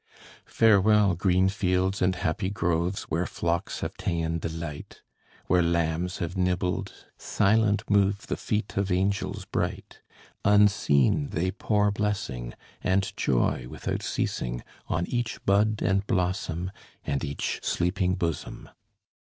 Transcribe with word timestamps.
Farewell, 0.47 1.13
green 1.13 1.47
fields 1.47 2.01
and 2.01 2.15
happy 2.15 2.49
groves 2.49 3.03
Where 3.03 3.27
flocks 3.27 3.81
have 3.81 3.95
ta'en 3.97 4.39
delight; 4.39 5.03
Where 5.45 5.61
lambs 5.61 6.17
have 6.17 6.35
nibbled, 6.35 7.05
silent 7.19 7.87
move 7.87 8.25
The 8.25 8.35
feet 8.35 8.77
of 8.77 8.91
angels 8.91 9.45
bright; 9.45 10.01
Unseen 10.43 11.29
they 11.29 11.51
pour 11.51 11.91
blessing, 11.91 12.55
And 12.83 13.15
joy 13.15 13.67
without 13.69 14.01
ceasing, 14.01 14.63
On 14.87 15.05
each 15.05 15.37
bud 15.45 15.83
and 15.83 16.07
blossom, 16.07 16.71
And 17.05 17.23
each 17.23 17.59
sleeping 17.61 18.15
bosom. 18.15 18.69